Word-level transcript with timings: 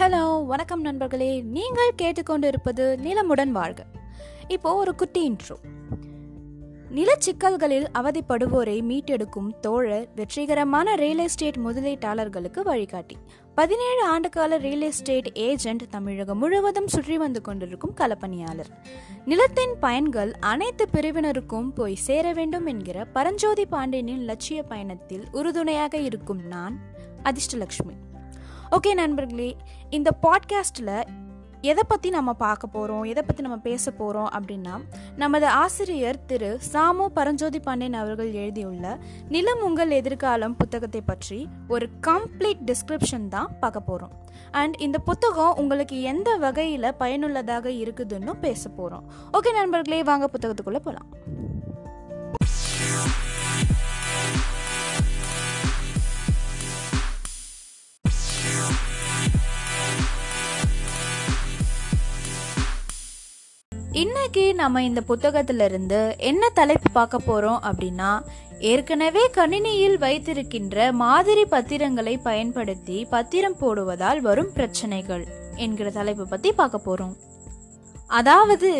Hello 0.00 0.46
வணக்கம் 0.46 0.80
நண்பர்களே. 0.80 1.40
நீங்கள் 1.40 1.92
கேட்டுக்கொண்டிருப்பது 2.02 2.96
நிலமுடன் 2.96 3.48
வாழ்க. 3.48 3.84
இப்போ 4.48 4.74
ஒரு 4.74 4.94
குட்டி 4.94 5.30
இன்ட்ரோ 5.30 5.56
நிலச்சிக்கல்களில் 6.94 7.86
அவதிப்படுவோரை 7.94 8.82
மீட்டெடுக்கும் 8.82 9.60
தோழர் 9.60 10.08
வெற்றிகரமான 10.14 10.94
ரியல் 10.94 11.18
எஸ்டேட் 11.18 11.56
முதலீட்டாளர்களுக்கு 11.56 12.62
வழிகாட்டி. 12.62 13.16
பதினேழு 13.54 14.18
ஆண்டுகால 14.18 14.58
ரியல் 14.58 14.80
எஸ்டேட் 14.80 15.30
ஏஜென்ட் 15.34 15.88
தமிழகம் 15.90 16.38
முழுவதும் 16.38 16.88
சுற்றி 16.88 17.18
வந்து 17.18 17.40
கொண்டிருக்கும் 17.40 17.94
களப்பணியாளர். 17.96 18.70
நிலத்தின் 19.24 19.74
பயன்கள் 19.80 20.32
அனைத்து 20.40 20.88
பிரிவினருக்கும் 20.92 21.70
போய் 21.74 21.94
சேர 21.94 22.32
வேண்டும் 22.32 22.66
என்கிற 22.66 23.04
பரஞ்சோதி 23.04 23.66
பாண்டியனின் 23.66 24.24
லட்சிய 24.24 24.62
பயணத்தில் 24.62 25.24
உறுதுணையாக 25.32 25.96
இருக்கும் 25.96 26.46
நான் 26.46 26.78
அதிர்ஷ்டலக்ஷ்மி. 27.22 27.96
ஓகே 28.70 28.92
நண்பர்களே 28.94 29.50
இந்த 29.90 30.10
பாட்காஸ்ட்டில் 30.22 30.96
எதை 31.62 31.82
பற்றி 31.88 32.08
நம்ம 32.10 32.30
பார்க்க 32.32 32.66
போகிறோம் 32.66 33.04
எதை 33.04 33.22
பற்றி 33.22 33.42
நம்ம 33.42 33.56
பேச 33.58 33.90
போகிறோம் 33.90 34.28
அப்படின்னா 34.28 34.74
நமது 35.16 35.46
ஆசிரியர் 35.46 36.18
திரு 36.26 36.50
சாமு 36.72 37.06
பரஞ்சோதி 37.14 37.60
பாண்டியன் 37.60 37.94
அவர்கள் 37.94 38.30
எழுதியுள்ள 38.32 38.86
நிலம் 39.28 39.62
உங்கள் 39.62 39.90
எதிர்காலம் 39.90 40.56
புத்தகத்தை 40.56 41.02
பற்றி 41.02 41.38
ஒரு 41.68 41.88
கம்ப்ளீட் 42.06 42.62
டிஸ்கிரிப்ஷன் 42.66 43.28
தான் 43.28 43.50
பார்க்க 43.60 43.80
போகிறோம் 43.80 44.14
அண்ட் 44.52 44.76
இந்த 44.78 44.98
புத்தகம் 45.00 45.56
உங்களுக்கு 45.56 45.98
எந்த 46.02 46.36
வகையில் 46.36 46.96
பயனுள்ளதாக 46.96 47.70
இருக்குதுன்னு 47.82 48.34
பேச 48.40 48.68
போகிறோம் 48.70 49.06
ஓகே 49.32 49.52
நண்பர்களே 49.52 50.02
வாங்க 50.02 50.28
புத்தகத்துக்குள்ளே 50.32 50.82
போகலாம் 50.82 51.08
இன்னைக்கு 64.00 64.42
நம்ம 64.54 64.82
இந்த 64.82 65.00
புத்தகத்துல 65.08 65.64
இருந்து 65.64 66.14
என்ன 66.18 66.48
தலைப்பு 66.54 66.88
பார்க்க 66.92 67.18
போறோம் 67.18 67.60
அப்படின்னா 67.68 68.10
ஏற்கனவே 68.58 69.22
கணினியில் 69.34 69.96
வைத்திருக்கின்ற 69.98 70.92
மாதிரி 70.92 71.44
பத்திரங்களை 71.44 72.14
பயன்படுத்தி 72.18 73.06
பத்திரம் 73.10 73.56
போடுவதால் 73.60 74.20
வரும் 74.20 74.52
பிரச்சனைகள் 74.52 75.24
என்கிற 75.56 75.90
தலைப்பு 75.90 76.26
பத்தி 76.28 76.52
பார்க்க 76.52 76.86
போறோம். 76.86 77.14
அதாவது 78.06 78.70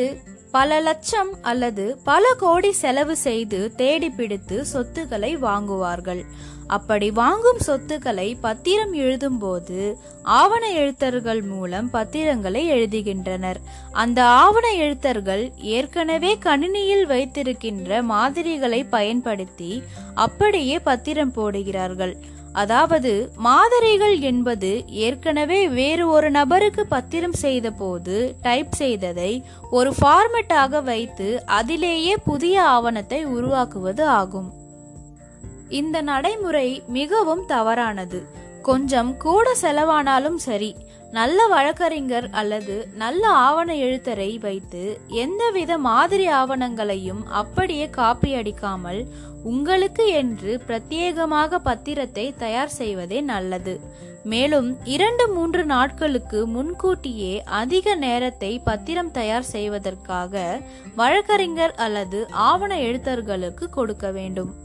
பல 0.51 0.81
லட்சம் 0.81 1.29
அல்லது 1.43 1.99
பல 2.05 2.35
கோடி 2.39 2.73
செலவு 2.73 3.17
செய்து 3.17 3.75
தேடி 3.77 4.11
பிடித்து 4.11 4.65
சொத்துக்களை 4.65 5.37
வாங்குவார்கள். 5.37 6.25
அப்படி 6.67 7.11
வாங்கும் 7.11 7.59
சொத்துக்களை 7.59 8.35
பத்திரம் 8.35 8.95
எழுதும்போது 8.95 9.95
ஆவண 10.23 10.73
எழுத்தர்கள் 10.73 11.47
மூலம் 11.47 11.91
பத்திரங்களை 11.91 12.71
எழுதுகின்றனர். 12.71 13.57
அந்த 13.93 14.25
ஆவண 14.25 14.73
எழுத்தர்கள் 14.73 15.51
ஏற்கனவே 15.57 16.39
கணினியில் 16.39 17.07
வைத்திருக்கின்ற 17.07 18.03
மாதிரிகளை 18.03 18.85
பயன்படுத்தி 18.85 19.83
அப்படியே 20.15 20.79
பத்திரம் 20.79 21.33
போடுகிறார்கள். 21.33 22.17
அதாவது 22.57 23.11
மாதிரிகள் 23.37 24.19
என்பது 24.19 24.71
ஏற்கனவே 24.87 25.69
வேறு 25.69 26.05
ஒரு 26.09 26.29
நபருக்கு 26.31 26.87
பத்திரம் 26.87 27.33
செய்த 27.33 27.71
போது 27.71 28.15
டைப் 28.43 28.73
செய்ததை 28.73 29.33
ஒரு 29.71 29.91
ஃபார்மெட்டாக 30.01 30.83
வைத்து 30.83 31.29
அதிலேயே 31.47 32.15
புதிய 32.25 32.63
ஆவணத்தை 32.63 33.25
உருவாக்குவது 33.25 34.05
ஆகும். 34.21 34.49
இந்த 35.69 36.01
நடைமுறை 36.01 36.83
மிகவும் 36.89 37.47
தவறானது. 37.47 38.21
கொஞ்சம் 38.63 39.17
கூட 39.17 39.57
செலவானாலும் 39.63 40.39
சரி 40.47 40.71
நல்ல 41.13 41.47
வழக்கறிஞர் 41.47 42.31
அல்லது 42.31 42.89
நல்ல 42.97 43.29
ஆவண 43.29 43.73
எழுத்தரை 43.75 44.39
வைத்து 44.41 45.01
எந்தவித 45.09 45.79
மாதிரி 45.79 46.29
ஆவணங்களையும் 46.29 47.23
அப்படியே 47.27 47.91
காப்பி 47.91 48.35
அடிக்காமல் 48.35 49.07
உங்களுக்கு 49.43 50.07
என்று 50.09 50.61
பிரத்யேகமாக 50.69 51.61
பத்திரத்தை 51.65 52.35
தயார் 52.37 52.69
செய்வதே 52.69 53.21
நல்லது. 53.21 53.81
மேலும் 54.25 54.77
இரண்டு 54.85 55.29
மூன்று 55.29 55.65
நாட்களுக்கு 55.65 56.47
முன்கூட்டியே 56.47 57.43
அதிக 57.45 57.95
நேரத்தை 57.95 58.61
பத்திரம் 58.65 59.11
தயார் 59.11 59.43
செய்வதற்காக 59.43 60.61
வழக்கறிஞர் 60.95 61.75
அல்லது 61.75 62.27
ஆவண 62.31 62.75
எழுத்தர்களுக்கு 62.77 63.67
கொடுக்க 63.71 64.11
வேண்டும். 64.11 64.65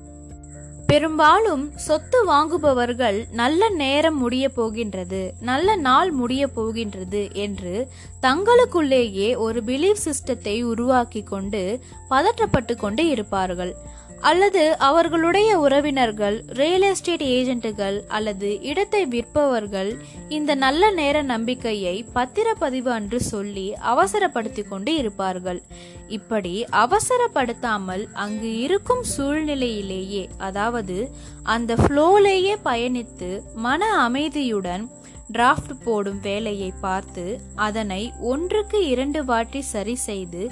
பெரும்பாலும் 0.91 1.63
சொத்து 1.75 2.19
வாங்குபவர்கள் 2.29 3.17
நல்ல 3.31 3.69
நேரம் 3.81 4.17
முடிய 4.17 4.45
போகின்றது 4.49 5.21
நல்ல 5.41 5.75
நாள் 5.75 6.11
முடிய 6.11 6.43
போகின்றது 6.47 7.21
என்று 7.43 7.73
தங்களுக்குள்ளேயே 8.21 9.29
ஒரு 9.37 9.61
பிலீஃப் 9.65 10.03
சிஸ்டத்தை 10.05 10.55
உருவாக்கி 10.63 11.23
கொண்டு 11.23 11.61
பதற்றப்பட்டு 12.09 12.75
கொண்டு 12.75 13.05
இருப்பார்கள். 13.09 13.73
அல்லது 14.21 14.77
அவர்களுடைய 14.77 15.59
உறவினர்கள் 15.59 16.43
ரியல் 16.47 16.81
எஸ்டேட் 16.81 17.23
ஏஜென்ட்டுகள் 17.23 17.97
அல்லது 18.07 18.61
இடத்தை 18.61 19.01
விற்பவர்கள் 19.05 19.91
இந்த 20.29 20.55
நல்ல 20.55 20.91
நேர 20.91 21.21
நம்பிக்கையை 21.21 22.05
பத்திரப்பதிவு 22.15 22.87
அன்று 22.87 23.21
சொல்லி 23.21 23.73
அவசரப்படுத்தி 23.93 24.63
கொண்டு 24.67 24.95
இருப்பார்கள். 24.95 25.61
இப்படி 26.07 26.65
அவசரப்படுத்தாமல் 26.71 28.03
அங்கு 28.13 28.59
இருக்கும் 28.59 29.03
சூழ்நிலையிலேயே 29.17 30.29
அதாவது 30.37 31.11
அந்த 31.43 31.75
ஃப்ளோலேயே 31.75 32.55
பயணித்து 32.65 33.31
மன 33.53 34.09
அமைதியுடன் 34.09 34.85
டிராஃப்ட் 35.31 35.73
போடும் 35.83 36.19
வேலையை 36.19 36.71
பார்த்து 36.81 37.25
அதனை 37.67 38.01
ஒன்றுக்கு 38.31 38.79
இரண்டு 38.87 39.19
வாட்டி 39.25 39.61
சரி 39.73 39.95
செய்து 40.07 40.43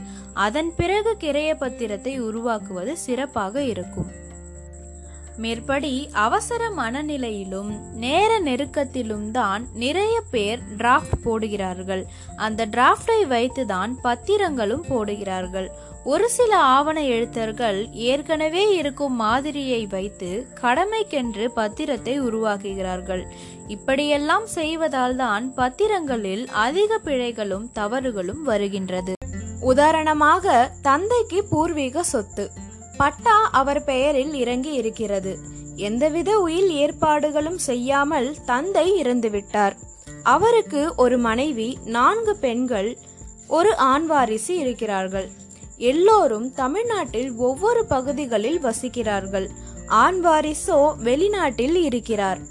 அதன் 0.45 0.71
பிறகு 0.75 1.11
கிரைய 1.19 1.51
பத்திரத்தை 1.59 2.13
உருவாக்குவது 2.27 2.93
சிறப்பாக 3.05 3.63
இருக்கும். 3.73 4.09
மேற்படி 5.43 5.93
அவசர 6.25 6.61
மனநிலையிலும் 6.77 7.71
நேர 7.93 8.31
நெருக்கத்திலும் 8.39 9.27
தான் 9.31 9.63
நிறைய 9.73 10.15
பேர் 10.31 10.61
டிராஃப்ட் 10.77 11.21
போடுகிறார்கள். 11.25 12.03
அந்த 12.35 12.67
டிராஃப்டை 12.75 13.19
வைத்துதான் 13.35 13.93
பத்திரங்களும் 14.03 14.85
போடுகிறார்கள். 14.89 15.69
ஒரு 16.03 16.27
சில 16.29 16.51
ஆவண 16.75 16.97
எழுத்தர்கள் 17.13 17.79
ஏற்கனவே 17.91 18.63
இருக்கும் 18.75 19.15
மாதிரியை 19.15 19.81
வைத்து 19.87 20.29
கடமைக்கென்று 20.61 21.45
பத்திரத்தை 21.55 22.15
உருவாக்குகிறார்கள். 22.27 23.23
இப்படியெல்லாம் 23.67 24.47
செய்வதால் 24.55 25.15
தான் 25.15 25.45
பத்திரங்களில் 25.53 26.45
அதிக 26.65 26.99
பிழைகளும் 27.05 27.67
தவறுகளும் 27.73 28.43
வருகின்றது. 28.43 29.13
உதாரணமாக 29.71 30.53
தந்தைக்கு 30.81 31.39
பூர்வீக 31.49 32.03
சொத்து. 32.03 32.47
பட்டா 33.01 33.37
அவர் 33.51 33.83
பெயரில் 33.83 34.33
இறங்கி 34.33 34.71
இருக்கிறது. 34.73 35.37
எந்தவித 35.75 36.39
உயில் 36.39 36.71
ஏற்பாடுகளும் 36.71 37.57
செய்யாமல் 37.57 38.35
தந்தை 38.45 39.01
இறந்துவிட்டார். 39.01 39.75
அவருக்கு 40.23 40.81
ஒரு 40.95 41.17
மனைவி 41.17 41.77
நான்கு 41.85 42.35
பெண்கள் 42.35 42.97
ஒரு 43.47 43.71
ஆண் 43.75 44.05
வாரிசு 44.05 44.57
இருக்கிறார்கள். 44.57 45.29
எல்லோரும் 45.77 46.53
தமிழ்நாட்டில் 46.53 47.31
ஒவ்வொரு 47.35 47.85
பகுதிகளில் 47.85 48.61
வசிக்கிறார்கள். 48.63 49.47
ஆண் 49.87 50.25
வாரிசோ 50.25 50.79
வெளிநாட்டில் 51.03 51.75
இருக்கிறார். 51.75 52.41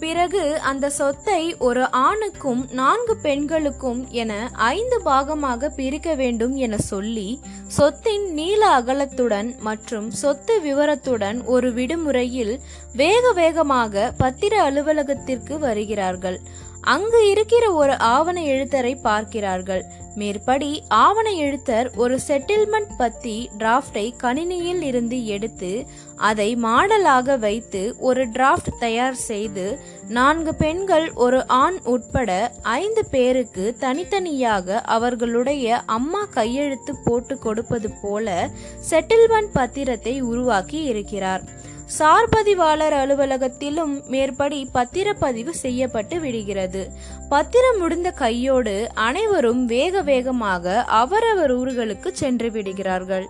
பிறகு 0.00 0.42
அந்த 0.60 0.86
சொத்தை 0.90 1.42
ஒரு 1.58 1.82
ஆணுக்கும் 2.00 2.62
நான்கு 2.70 3.14
பெண்களுக்கும் 3.16 4.00
என 4.12 4.32
ஐந்து 4.68 4.98
பாகமாக 5.04 5.70
பிரிக்க 5.76 6.14
வேண்டும் 6.14 6.54
என 6.56 6.78
சொல்லி 6.78 7.28
சொத்தின் 7.76 8.26
நீள 8.32 8.60
அகலத்துடன் 8.78 9.50
மற்றும் 9.60 10.08
சொத்து 10.10 10.56
விவரத்துடன் 10.60 11.40
ஒரு 11.44 11.70
விடுமுறையில் 11.72 12.54
வேக 12.92 13.32
வேகமாக 13.32 14.12
பத்திர 14.16 14.54
அலுவலகத்திற்கு 14.62 15.58
வருகிறார்கள். 15.58 16.40
அங்கு 16.80 17.30
இருக்கிற 17.30 17.72
ஒரு 17.72 17.98
ஆவண 17.98 18.40
எழுத்தரை 18.40 19.00
பார்க்கிறார்கள். 19.00 19.84
மேற்படி 20.14 20.82
ஆவண 20.88 21.30
எழுத்தர் 21.30 21.96
ஒரு 21.96 22.18
செட்டில்மெண்ட் 22.28 22.92
பத்தி 22.98 23.50
டிராஃப்டை 23.58 24.12
கணினியில் 24.22 24.82
இருந்து 24.82 25.26
எடுத்து 25.26 25.86
அதை 26.16 26.56
மாடலாக 26.56 27.38
வைத்து 27.38 27.94
ஒரு 27.98 28.28
டிராஃப்ட் 28.28 28.72
தயார் 28.78 29.14
செய்து 29.14 29.78
நான்கு 30.08 30.54
பெண்கள் 30.54 31.12
ஒரு 31.12 31.46
ஆண் 31.46 31.78
உட்பட 31.84 32.52
ஐந்து 32.62 33.04
பேருக்கு 33.04 33.76
தனித்தனியாக 33.78 34.80
அவர்களுடைய 34.80 35.82
அம்மா 35.86 36.24
கையெழுத்து 36.24 36.96
போட்டு 37.04 37.38
கொடுப்பது 37.38 37.90
போல 38.02 38.48
செட்டில்மெண்ட் 38.90 39.54
பத்திரத்தை 39.54 40.20
உருவாக்கி 40.20 40.82
இருக்கிறார். 40.82 41.66
சார்பதிவாளர் 41.96 42.92
அலுவலகத்திலும் 42.92 44.06
மேற்படி 44.06 44.70
பத்திரப்பதிவு 44.74 45.50
செய்யப்பட்டு 45.50 46.20
விடுகிறது. 46.20 46.92
பத்திரம் 47.28 47.78
முடிந்த 47.78 48.10
கையோடு 48.10 48.88
அனைவரும் 48.94 49.64
வேக 49.64 50.02
வேகமாக 50.02 50.84
அவரவர் 50.84 51.56
ஊர்களுக்கு 51.56 52.12
சென்று 52.12 52.50
விடுகிறார்கள். 52.50 53.28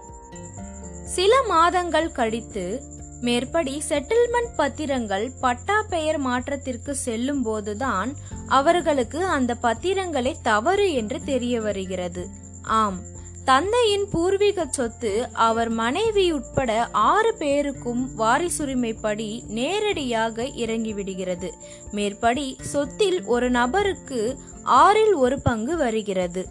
சில 1.05 1.43
மாதங்கள் 1.49 2.13
கழித்து 2.13 2.83
மேற்படி 3.21 3.83
செட்டில்மெண்ட் 3.89 4.53
பத்திரங்கள் 4.57 5.31
பட்டா 5.41 5.83
பெயர் 5.83 6.19
மாற்றத்திற்கு 6.19 6.95
செல்லும் 6.95 7.43
போதுதான் 7.43 8.17
அவர்களுக்கு 8.49 9.25
அந்த 9.25 9.55
பத்திரங்களை 9.55 10.37
தவறு 10.43 10.93
என்று 10.93 11.21
தெரிய 11.25 11.61
வருகிறது. 11.61 12.29
ஆம் 12.63 13.03
தந்தையின் 13.49 14.07
பூர்வீக 14.11 14.67
சொத்து 14.71 15.29
அவர் 15.33 15.69
மனைவி 15.69 16.33
உட்பட 16.33 16.89
ஆறு 16.93 17.35
பேருக்கும் 17.35 18.11
வாரிசுரிமைப்படி 18.19 19.47
நேரடியாக 19.47 20.43
இறங்கிவிடுகிறது. 20.43 21.51
மேற்படி 21.91 22.57
சொத்தில் 22.61 23.25
ஒரு 23.25 23.51
நபருக்கு 23.51 24.39
ஆறில் 24.63 25.15
ஒரு 25.15 25.41
பங்கு 25.41 25.77
வருகிறது. 25.77 26.47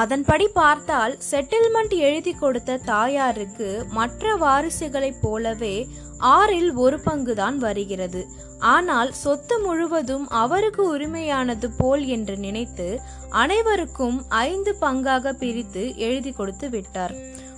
அதன்படி 0.00 0.48
பார்த்தால் 0.48 1.18
செட்டில்மெண்ட் 1.30 1.94
எழுதி 1.96 2.32
கொடுத்த 2.32 2.76
தாயாருக்கு 2.76 3.84
மற்ற 3.90 4.36
வாரிசுகளைப் 4.36 5.20
போலவே 5.20 5.88
ஆறில் 6.18 6.72
ஒரு 6.74 7.00
பங்குதான் 7.04 7.56
வருகிறது. 7.56 8.26
ஆனால் 8.58 9.12
சொத்து 9.12 9.58
முழுவதும் 9.58 10.28
அவருக்கு 10.28 10.98
உரிமையானது 10.98 11.68
போல் 11.78 12.04
என்று 12.06 12.36
நினைத்து 12.36 13.00
அனைவருக்கும் 13.28 14.24
ஐந்து 14.28 14.76
பங்காக 14.80 15.32
பிரித்து 15.32 15.96
எழுதி 15.96 16.32
கொடுத்து 16.32 16.70
விட்டார். 16.70 17.14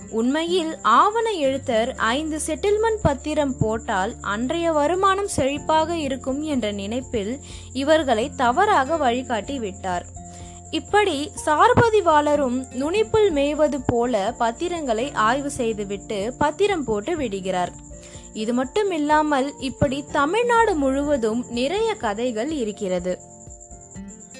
உண்மையில் 0.09 0.77
ஆவண 0.81 1.31
எழுத்தர் 1.31 1.95
ஐந்து 1.95 2.39
செட்டில்மெண்ட் 2.47 3.01
பத்திரம் 3.01 3.57
போட்டால் 3.57 4.13
அன்றைய 4.21 4.71
வருமானம் 4.71 5.33
செழிப்பாக 5.35 5.89
இருக்கும் 5.89 6.41
என்ற 6.43 6.71
நினைப்பில் 6.71 7.39
இவர்களை 7.73 8.29
தவறாக 8.35 8.97
வழிகாட்டி 8.97 9.59
விட்டார். 9.59 10.05
இப்படி 10.71 11.31
சார்பதிவாளரும் 11.45 12.65
நுனிப்புள் 12.79 13.29
மேய்வது 13.31 13.79
போல 13.85 14.33
பத்திரங்களை 14.37 15.11
ஆய்வு 15.11 15.49
செய்துவிட்டு 15.49 16.33
பத்திரம் 16.37 16.83
போட்டு 16.83 17.17
விடுகிறார். 17.17 17.71
இது 18.33 18.53
மட்டும் 18.53 18.91
இல்லாமல் 18.91 19.53
இப்படி 19.59 20.03
தமிழ்நாடு 20.11 20.75
முழுவதும் 20.75 21.45
நிறைய 21.49 21.93
கதைகள் 21.93 22.51
இருக்கிறது. 22.51 23.19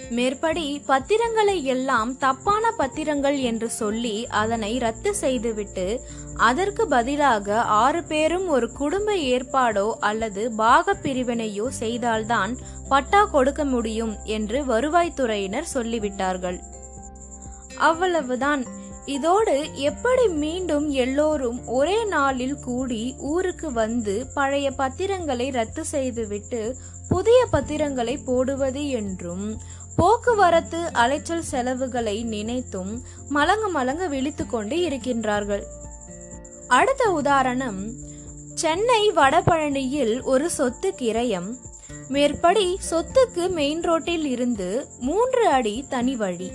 மேற்படி 0.09 0.81
பத்திரங்களை 0.85 1.63
எல்லாம் 1.63 2.17
தப்பான 2.17 2.71
பத்திரங்கள் 2.77 3.41
என்று 3.41 3.69
சொல்லி 3.69 4.27
அதனை 4.27 4.77
ரத்து 4.77 5.15
செய்துவிட்டு 5.15 6.01
அதற்கு 6.35 6.87
பதிலாக 6.87 7.61
ஆறு 7.61 8.03
பேரும் 8.03 8.47
ஒரு 8.47 8.71
குடும்ப 8.71 9.15
ஏற்பாடோ 9.15 9.93
அல்லது 9.99 10.51
பாக 10.51 10.93
பிரிவினையோ 10.93 11.67
செய்தால்தான் 11.67 12.57
பட்டா 12.89 13.25
கொடுக்க 13.25 13.65
முடியும் 13.65 14.15
என்று 14.23 14.65
வருவாய்த்துறையினர் 14.65 15.73
சொல்லிவிட்டார்கள். 15.73 16.59
அவ்வளவுதான். 17.77 18.65
இதோடு 19.05 19.73
எப்படி 19.75 20.27
மீண்டும் 20.27 20.89
எல்லோரும் 20.89 21.67
ஒரே 21.67 22.03
நாளில் 22.03 22.59
கூடி 22.59 23.15
ஊருக்கு 23.17 23.71
வந்து 23.71 24.25
பழைய 24.33 24.71
பத்திரங்களை 24.71 25.49
ரத்து 25.49 25.85
செய்துவிட்டு 25.85 26.75
புதிய 27.09 27.45
பத்திரங்களை 27.51 28.17
போடுவது 28.17 28.89
என்றும் 28.89 29.61
போக்குவரத்து 29.95 30.93
அலைச்சல் 30.93 31.43
செலவுகளை 31.43 32.23
நினைத்தும் 32.23 33.03
மலங்க 33.29 33.67
மலங்க 33.73 34.07
விழித்து 34.07 34.45
கொண்டு 34.45 34.75
இருக்கின்றார்கள். 34.75 35.63
அடுத்த 36.67 37.11
உதாரணம் 37.11 37.91
சென்னை 38.53 39.11
வடபழனியில் 39.11 40.23
ஒரு 40.23 40.49
சொத்து 40.49 40.93
கிரயம். 40.97 41.55
மேற்படி 42.07 42.79
சொத்துக்கு 42.91 43.49
மெயின் 43.49 43.81
ரோட்டில் 43.81 44.25
இருந்து 44.25 44.87
மூன்று 44.99 45.47
அடி 45.47 45.85
தனி 45.89 46.15
வழி. 46.15 46.51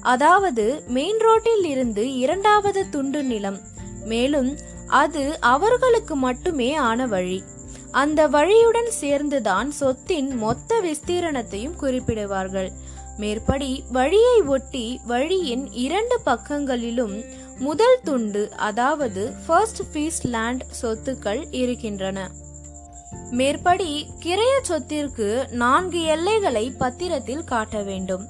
அதாவது 0.00 0.82
மெயின் 0.88 1.18
ரோட்டில் 1.18 1.64
இருந்து 1.64 2.16
இரண்டாவது 2.16 2.90
துண்டு 2.90 3.22
நிலம். 3.22 3.58
மேலும் 4.04 4.56
அது 4.86 5.40
அவர்களுக்கு 5.40 6.16
மட்டுமே 6.16 6.74
ஆன 6.74 7.06
வழி. 7.06 7.42
அந்த 7.90 8.28
வழியுடன் 8.28 8.88
சேர்ந்துதான் 8.88 9.72
சொத்தின் 9.80 10.34
மொத்த 10.36 10.80
விஸ்தீரணத்தையும் 10.80 11.72
குறிப்பிடுவார்கள். 11.80 12.72
மேற்படி 13.16 13.84
வழியை 13.92 14.42
ஒட்டி 14.42 15.00
வழியின் 15.04 15.72
இரண்டு 15.72 16.20
பக்கங்களிலும் 16.20 17.24
முதல் 17.58 17.98
துண்டு 18.04 18.50
அதாவது 18.56 19.32
ஃபர்ஸ்ட் 19.46 19.82
ஃபீஸ் 19.92 20.22
லேண்ட் 20.22 20.64
சொத்துக்கள் 20.82 21.44
இருக்கின்றன. 21.50 22.30
மேற்படி 23.30 24.06
கிரைய 24.22 24.60
சொத்திற்கு 24.68 25.50
நான்கு 25.50 26.02
எல்லைகளை 26.02 26.72
பத்திரத்தில் 26.78 27.44
காட்ட 27.44 27.82
வேண்டும். 27.82 28.26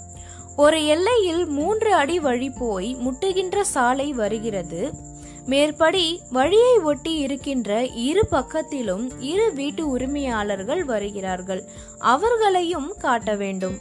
ஒரு 0.56 0.86
எல்லையில் 0.86 1.46
மூன்று 1.46 1.94
அடி 1.94 2.20
வழி 2.20 2.50
போய் 2.50 2.96
முட்டுகின்ற 2.96 3.60
சாலை 3.60 4.12
வருகிறது. 4.12 5.06
மேற்படி 5.52 6.06
வழியை 6.36 6.72
ஒட்டி 6.90 7.12
இருக்கின்ற 7.24 7.70
இரு 8.06 8.22
பக்கத்திலும் 8.32 9.04
இரு 9.30 9.46
வீட்டு 9.58 9.82
உரிமையாளர்கள் 9.94 10.82
வருகிறார்கள். 10.90 11.62
அவர்களையும் 12.12 12.90
காட்ட 13.04 13.34
வேண்டும். 13.42 13.78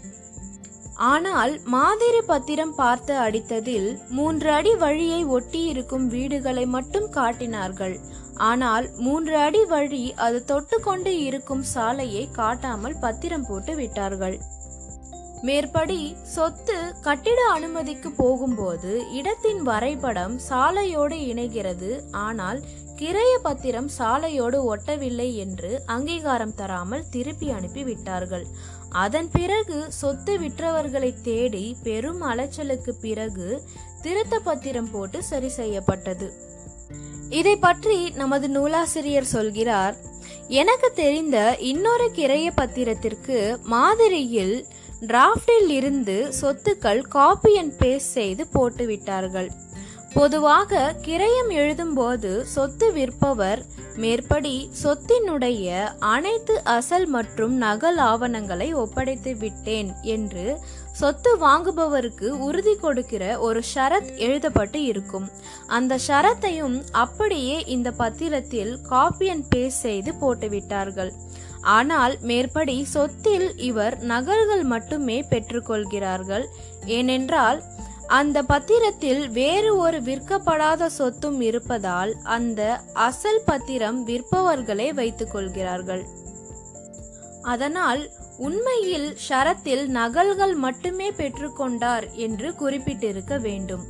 ஆனால் 1.11 1.53
மாதிரி 1.73 2.21
பத்திரம் 2.29 2.75
பார்த்து 2.75 3.15
அடித்ததில் 3.25 3.89
மூன்று 4.09 4.49
அடி 4.51 4.73
வழியை 4.75 5.21
ஒட்டி 5.37 5.61
இருக்கும் 5.71 6.05
வீடுகளை 6.07 6.65
மட்டும் 6.75 7.09
காட்டினார்கள். 7.09 7.95
ஆனால் 8.49 8.87
மூன்று 9.05 9.35
அடி 9.45 9.61
வழி 9.65 10.03
அது 10.25 10.39
தொட்டுக்கொண்டு 10.51 11.13
இருக்கும் 11.27 11.63
சாலையை 11.73 12.23
காட்டாமல் 12.39 12.99
பத்திரம் 13.03 13.45
போட்டு 13.49 13.75
விட்டார்கள். 13.75 14.37
மேற்படி 15.43 16.15
சொத்து 16.23 16.93
கட்டிட 17.01 17.41
அனுமதிக்கு 17.53 18.09
போகும்போது 18.11 19.13
இடத்தின் 19.13 19.61
வரைபடம் 19.61 20.39
சாலையோடு 20.49 21.17
இணைகிறது. 21.31 21.99
ஆனால் 22.11 22.61
கிரைய 22.95 23.33
பத்திரம் 23.43 23.89
சாலையோடு 23.97 24.75
ஒட்டவில்லை 24.75 25.35
என்று 25.35 25.81
அங்கீகாரம் 25.85 26.55
தராமல் 26.55 27.09
திருப்பி 27.09 27.49
அனுப்பி 27.49 27.83
விட்டார்கள். 27.83 28.45
அதன் 28.89 29.29
பிறகு 29.31 29.85
சொத்து 29.87 30.39
விற்றவர்களை 30.39 31.13
தேடி 31.21 31.77
பெரும் 31.83 32.21
அலைச்சலுக்கு 32.21 32.89
பிறகு 32.89 33.63
திருத்த 34.01 34.39
பத்திரம் 34.39 34.91
போட்டு 34.91 35.23
சரி 35.23 35.49
செய்யப்பட்டது. 35.49 36.29
இதை 37.29 37.55
பற்றி 37.57 38.09
நமது 38.09 38.49
நூலாசிரியர் 38.49 39.33
சொல்கிறார். 39.35 39.95
எனக்கு 40.47 40.91
தெரிந்த 40.95 41.57
இன்னொரு 41.59 42.11
கிரைய 42.15 42.51
பத்திரத்திற்கு 42.55 43.57
மாதிரியில் 43.63 44.65
டிராஃப்டில் 45.01 45.69
இருந்து 45.69 46.33
சொத்துக்கள் 46.41 47.01
காப்பி 47.01 47.57
அண்ட் 47.57 47.73
பேஸ்ட் 47.79 48.13
செய்து 48.17 48.47
போட்டுவிட்டார்கள். 48.53 49.49
பொதுவாக 50.13 50.95
கிரயம் 51.01 51.49
எழுதும்போது 51.49 52.41
சொத்து 52.41 52.93
விற்பவர் 52.93 53.61
மேற்படி 53.95 54.69
சொத்தினுடைய 54.83 55.89
அனைத்து 55.99 56.63
அசல் 56.63 57.05
மற்றும் 57.05 57.61
நகல் 57.61 57.97
ஆவணங்களை 57.97 58.73
ஒப்படைத்து 58.73 59.37
விட்டேன் 59.37 59.93
என்று 60.01 60.59
சொத்து 60.91 61.37
வாங்குபவருக்கு 61.37 62.27
உறுதி 62.27 62.75
கொடுக்கிற 62.75 63.39
ஒரு 63.39 63.61
ஷரத் 63.75 64.11
எழுதப்பட்டு 64.17 64.75
இருக்கும். 64.75 65.29
அந்த 65.67 65.97
ஷரத்தையும் 66.07 66.83
அப்படியே 66.91 67.63
இந்த 67.65 67.91
பத்திரத்தில் 67.91 68.81
காப்பி 68.81 69.29
அண்ட் 69.29 69.53
பேஸ்ட் 69.55 69.83
செய்து 69.85 70.13
போட்டுவிட்டார்கள். 70.13 71.11
ஆனால் 71.61 72.17
மேற்படி 72.21 72.83
சொத்தில் 72.83 73.57
இவர் 73.57 73.99
நகல்கள் 74.03 74.63
மட்டுமே 74.63 75.21
பெற்றுக்கொள்கிறார்கள். 75.21 76.45
ஏனென்றால் 76.85 77.63
அந்த 78.07 78.43
பத்திரத்தில் 78.43 79.31
வேறு 79.31 79.77
ஒரு 79.77 80.01
விற்கப்படாத 80.01 80.85
சொத்தும் 80.85 81.41
இருப்பதால் 81.41 82.15
அந்த 82.23 82.81
அசல் 82.93 83.41
பத்திரம் 83.45 84.07
விற்பவர்களே 84.07 84.93
வைத்துக் 84.93 85.31
கொள்கிறார்கள். 85.31 86.05
அதனால் 87.41 88.09
உண்மையில் 88.37 89.17
ஷரத்தில் 89.29 89.85
நகல்கள் 89.87 90.53
மட்டுமே 90.53 91.09
பெற்றுக்கொண்டார் 91.09 92.13
என்று 92.13 92.51
குறிப்பிட்டிருக்க 92.51 93.37
வேண்டும். 93.37 93.85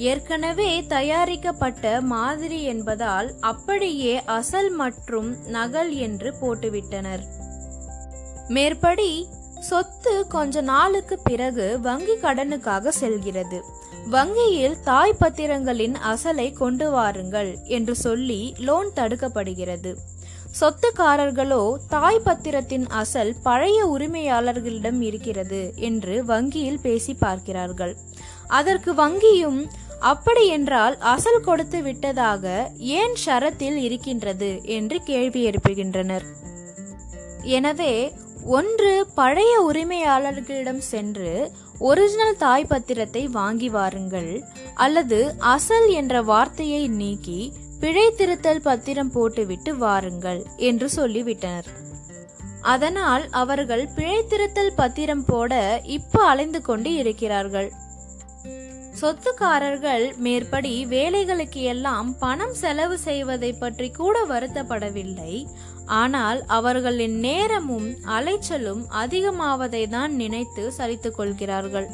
ஏற்கனவே 0.00 0.70
தயாரிக்கப்பட்ட 0.86 2.00
மாதிரி 2.00 2.62
என்பதால் 2.62 3.28
அப்படியே 3.40 4.14
அசல் 4.24 4.70
மற்றும் 4.70 5.30
நகல் 5.46 5.90
என்று 6.06 6.34
போட்டுவிட்டனர். 6.40 7.22
மேற்படி 8.48 9.10
சொத்து 9.60 10.26
கொஞ்ச 10.26 10.60
நாளுக்கு 10.60 11.18
பிறகு 11.18 11.66
வங்கி 11.80 12.16
கடனுக்காக 12.22 12.88
செல்கிறது. 12.88 13.58
வங்கியில் 14.10 14.76
தாய் 14.80 15.18
பத்திரங்களின் 15.20 15.96
அசலை 16.12 16.46
கொண்டு 16.52 16.90
வாருங்கள் 16.90 17.50
என்று 17.64 17.94
சொல்லி 17.96 18.54
லோன் 18.58 18.90
தடுக்கப்படுகிறது. 18.96 19.92
சொத்துக்காரர்களோ 20.60 21.62
தாய் 21.88 22.24
பத்திரத்தின் 22.24 22.86
அசல் 23.00 23.34
பழைய 23.42 23.78
உரிமையாளர்களிடம் 23.86 25.00
இருக்கிறது 25.00 25.72
என்று 25.88 26.24
வங்கியில் 26.24 26.80
பேசி 26.80 27.14
பார்க்கிறார்கள். 27.14 27.94
அதற்கு 28.46 28.90
வங்கியும் 28.94 29.60
அப்படி 30.00 30.46
என்றால் 30.46 30.98
அசல் 30.98 31.40
கொடுத்து 31.40 31.82
விட்டதாக 31.82 32.72
ஏன் 32.78 33.14
ஷரத்தில் 33.26 33.76
இருக்கின்றது 33.76 34.60
என்று 34.64 35.02
கேள்வி 35.02 35.50
எழுப்புகின்றனர். 35.50 36.26
எனவே 37.42 38.12
ஒன்று 38.46 39.06
பழைய 39.14 39.70
உரிமையாளர்களிடம் 39.70 40.82
சென்று 40.92 41.50
ஒரிஜினல் 41.78 42.36
தாய் 42.36 42.70
பத்திரத்தை 42.70 43.24
வாங்கி 43.30 43.68
வாருங்கள் 43.68 44.44
அல்லது 44.74 45.34
அசல் 45.38 45.88
என்ற 45.88 46.22
வார்த்தையை 46.22 46.88
நீக்கி 46.88 47.52
பிழை 47.80 48.10
திருத்தல் 48.10 48.62
பத்திரம் 48.62 49.12
போட்டுவிட்டு 49.12 49.76
வாருங்கள் 49.76 50.42
என்று 50.56 50.88
சொல்லிவிட்டனர். 50.96 51.68
அதனால் 52.60 53.28
அவர்கள் 53.30 53.88
பிழை 53.94 54.26
திருத்தல் 54.26 54.74
பத்திரம் 54.76 55.24
போட 55.24 55.80
இப்ப 55.84 56.22
அலைந்து 56.24 56.62
கொண்டு 56.62 56.94
இருக்கிறார்கள். 56.94 57.72
சொத்துக்காரர்கள் 59.00 60.04
மேற்படி 60.16 60.72
வேலைகளுக்கு 60.86 61.60
எல்லாம் 61.72 62.08
பணம் 62.18 62.54
செலவு 62.54 62.96
செய்வதை 62.98 63.50
பற்றி 63.52 63.88
கூட 63.90 64.24
வருத்தப்படவில்லை. 64.24 65.34
ஆனால் 66.00 66.40
அவர்களின் 66.46 67.16
நேரமும் 67.18 67.88
அலைச்சலும் 68.16 68.82
அதிகமாவதை 69.02 69.88
தான் 69.88 70.14
நினைத்து 70.14 70.64
சலித்துக் 70.78 71.18
கொள்கிறார்கள். 71.18 71.88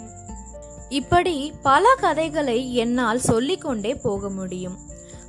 இப்படி 1.01 1.37
பல 1.63 1.95
கதைகளை 2.01 2.59
என்னால் 2.75 3.27
சொல்லிக்கொண்டே 3.31 3.95
போக 4.07 4.29
முடியும். 4.29 4.77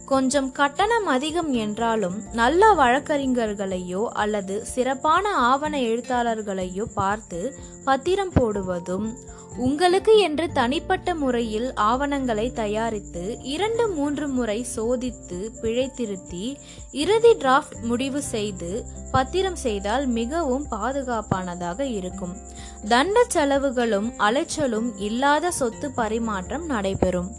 கொஞ்சம் 0.05 0.51
கட்டணம் 0.51 1.05
அதிகம் 1.05 1.53
என்றாலும் 1.53 2.17
நல்ல 2.33 2.73
வழக்கறிஞர்களையோ 2.73 4.07
அல்லது 4.13 4.65
சிறப்பான 4.65 5.31
ஆவண 5.35 5.77
எழுத்தாளர்களையோ 5.77 6.85
பார்த்து 6.93 7.39
பத்திரம் 7.85 8.33
போடுவதும் 8.33 9.07
உங்களுக்கு 9.57 10.13
என்று 10.17 10.51
தனிப்பட்ட 10.51 11.15
முறையில் 11.15 11.67
ஆவணங்களை 11.73 12.51
தயாரித்து 12.53 13.23
இரண்டு 13.41 13.89
மூன்று 13.89 14.27
முறை 14.27 14.65
சோதித்து 14.75 15.39
பிழை 15.61 15.91
திருத்தி 15.91 16.57
இறுதி 16.91 17.31
டிராஃப்ட் 17.33 17.77
முடிவு 17.81 18.21
செய்து 18.21 18.83
பத்திரம் 19.11 19.55
செய்தால் 19.55 20.05
மிகவும் 20.05 20.67
பாதுகாப்பானதாக 20.71 21.79
இருக்கும். 21.79 22.35
தண்ட 22.87 23.23
செலவுகளும் 23.27 24.11
அலைச்சலும் 24.19 24.91
இல்லாத 24.97 25.51
சொத்து 25.51 25.91
பரிமாற்றம் 25.91 26.65
நடைபெறும். 26.65 27.31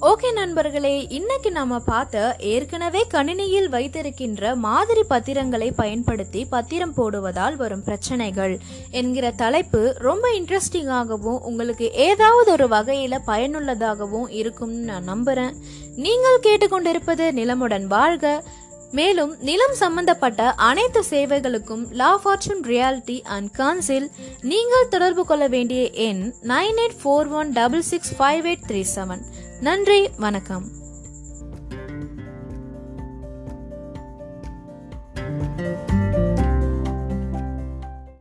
ஓகே 0.00 0.32
நண்பர்களே 0.32 1.06
இன்னைக்கு 1.08 1.50
நாம 1.50 1.78
பார்த்த 1.78 2.36
ஏற்கனவே 2.38 3.06
கணினியில் 3.10 3.68
வைத்திருக்கின்ற 3.68 4.54
மாதிரி 4.54 5.02
பத்திரங்களை 5.02 5.72
பயன்படுத்தி 5.72 6.44
பத்திரம் 6.44 6.94
போடுவதால் 6.94 7.56
வரும் 7.56 7.82
பிரச்சனைகள் 7.82 8.58
என்கிற 8.90 9.30
தலைப்பு 9.30 9.94
ரொம்ப 9.98 10.28
இன்ட்ரெஸ்டிங்காகவும் 10.30 11.40
உங்களுக்கு 11.42 11.92
ஏதாவது 11.92 12.50
ஒரு 12.52 12.68
வகையில 12.68 13.18
பயனுள்ளதாகவும் 13.26 14.28
இருக்கும்னு 14.28 14.78
நான் 14.78 15.08
நம்புறேன். 15.12 15.54
நீங்கள் 15.96 16.42
கேட்டுக்கொண்டிருப்பது 16.42 17.32
நிலமுடன் 17.32 17.86
வாழ்க. 17.86 18.42
மேலும் 18.90 19.36
நிலம் 19.40 19.74
சம்பந்தப்பட்ட 19.74 20.50
அனைத்து 20.52 21.04
சேவைகளுக்கும் 21.10 21.88
La 21.90 22.20
Fortune 22.24 22.62
reality 22.62 23.22
and 23.22 23.50
council 23.50 24.10
நீங்கள் 24.42 24.88
தொடர்பு 24.88 25.26
கொள்ள 25.26 25.48
வேண்டிய 25.48 25.90
எண் 25.90 26.34
nine 26.42 26.78
eight 26.82 27.00
four 27.04 27.30
one 27.30 27.52
double 27.52 27.82
six 27.82 28.14
five 28.18 28.44
eight 28.44 28.68
three 28.68 28.84
seven. 28.94 29.24
நன்றி 29.60 30.10
வணக்கம். 30.16 30.83